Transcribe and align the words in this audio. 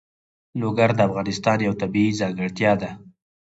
لوگر 0.61 0.89
د 0.95 0.99
افغانستان 1.07 1.57
یوه 1.65 1.79
طبیعي 1.81 2.13
ځانګړتیا 2.21 2.71
ده. 2.81 2.89